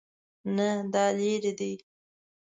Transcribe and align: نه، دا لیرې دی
نه، 0.55 0.67
دا 0.93 1.05
لیرې 1.17 1.53
دی 1.59 1.73